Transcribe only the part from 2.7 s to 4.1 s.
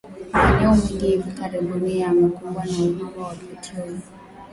uhaba wa petroli